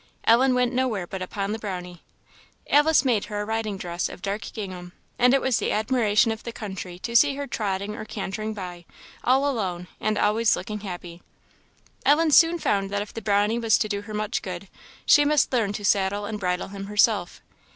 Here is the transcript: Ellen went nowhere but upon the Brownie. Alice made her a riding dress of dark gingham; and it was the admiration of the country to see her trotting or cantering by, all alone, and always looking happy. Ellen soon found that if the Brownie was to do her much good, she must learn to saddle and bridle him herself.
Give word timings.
Ellen 0.23 0.55
went 0.55 0.73
nowhere 0.73 1.05
but 1.05 1.21
upon 1.21 1.51
the 1.51 1.59
Brownie. 1.59 2.01
Alice 2.71 3.05
made 3.05 3.25
her 3.25 3.41
a 3.41 3.45
riding 3.45 3.77
dress 3.77 4.09
of 4.09 4.23
dark 4.23 4.51
gingham; 4.51 4.93
and 5.19 5.31
it 5.31 5.41
was 5.41 5.59
the 5.59 5.71
admiration 5.71 6.31
of 6.31 6.41
the 6.41 6.51
country 6.51 6.97
to 6.97 7.15
see 7.15 7.35
her 7.35 7.45
trotting 7.45 7.95
or 7.95 8.03
cantering 8.03 8.55
by, 8.55 8.85
all 9.23 9.47
alone, 9.47 9.87
and 9.99 10.17
always 10.17 10.55
looking 10.55 10.79
happy. 10.79 11.21
Ellen 12.03 12.31
soon 12.31 12.57
found 12.57 12.89
that 12.89 13.03
if 13.03 13.13
the 13.13 13.21
Brownie 13.21 13.59
was 13.59 13.77
to 13.77 13.87
do 13.87 14.01
her 14.01 14.13
much 14.15 14.41
good, 14.41 14.69
she 15.05 15.23
must 15.23 15.53
learn 15.53 15.71
to 15.73 15.85
saddle 15.85 16.25
and 16.25 16.39
bridle 16.39 16.69
him 16.69 16.85
herself. 16.87 17.39